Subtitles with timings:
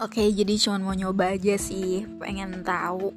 [0.00, 3.12] Oke, jadi cuma mau nyoba aja sih, pengen tahu.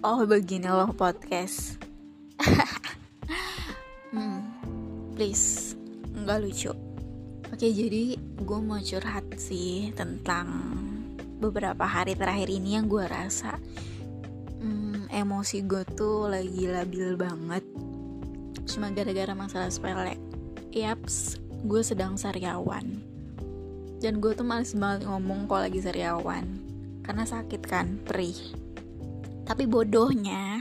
[0.00, 1.76] Oh, begini loh podcast.
[4.08, 4.40] hmm,
[5.12, 5.76] please,
[6.16, 6.72] nggak lucu.
[7.52, 10.48] Oke, jadi gue mau curhat sih tentang
[11.44, 13.60] beberapa hari terakhir ini yang gue rasa
[14.64, 17.68] hmm, emosi gue tuh lagi labil banget.
[18.64, 20.16] Cuma gara-gara masalah sepele.
[20.72, 21.36] Yaps,
[21.68, 23.12] gue sedang sariawan
[24.04, 26.44] dan gue tuh males banget ngomong kalau lagi sariawan.
[27.00, 28.36] Karena sakit kan perih.
[29.48, 30.60] Tapi bodohnya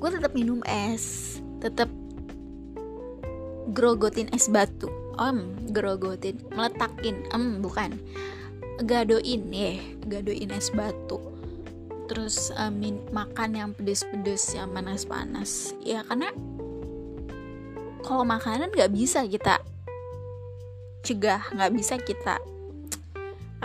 [0.00, 1.36] gue tetap minum es.
[1.60, 1.92] Tetap
[3.76, 4.88] grogotin es batu.
[5.20, 6.40] Om grogotin.
[6.56, 8.00] Meletakin em bukan.
[8.80, 9.76] Gadoin ya
[10.08, 11.20] gadoin es batu.
[12.08, 12.80] Terus um,
[13.12, 15.76] makan yang pedes-pedes yang panas-panas.
[15.84, 16.32] Ya karena
[18.00, 19.60] kalau makanan nggak bisa kita
[21.04, 22.40] cegah nggak bisa kita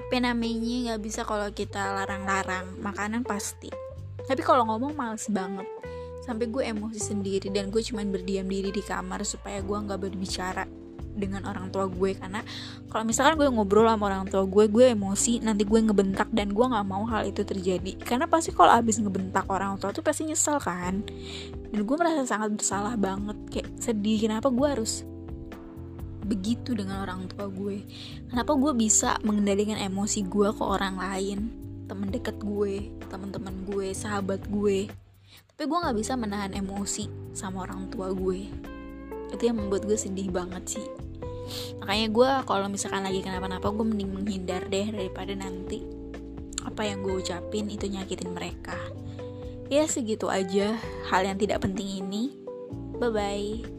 [0.09, 3.69] apa namanya nggak bisa kalau kita larang-larang makanan pasti.
[4.25, 5.69] Tapi kalau ngomong males banget.
[6.25, 10.65] Sampai gue emosi sendiri dan gue cuman berdiam diri di kamar supaya gue nggak berbicara
[11.13, 12.17] dengan orang tua gue.
[12.17, 12.41] Karena
[12.89, 16.65] kalau misalkan gue ngobrol sama orang tua gue gue emosi nanti gue ngebentak dan gue
[16.65, 17.93] nggak mau hal itu terjadi.
[18.01, 21.05] Karena pasti kalau abis ngebentak orang tua tuh pasti nyesel kan?
[21.69, 24.25] Dan gue merasa sangat bersalah banget kayak sedih.
[24.25, 25.05] Kenapa gue harus
[26.29, 27.81] begitu dengan orang tua gue.
[28.29, 31.39] Kenapa gue bisa mengendalikan emosi gue ke orang lain?
[31.89, 34.85] Temen deket gue teman-teman gue sahabat gue.
[35.49, 38.45] Tapi gue nggak bisa menahan emosi sama orang tua gue.
[39.33, 40.87] Itu yang membuat gue sedih banget sih.
[41.81, 45.81] Makanya gue kalau misalkan lagi kenapa-napa gue mending menghindar deh daripada nanti
[46.61, 48.77] apa yang gue ucapin itu nyakitin mereka.
[49.73, 50.77] Ya segitu aja
[51.09, 52.37] hal yang tidak penting ini.
[53.01, 53.78] Bye bye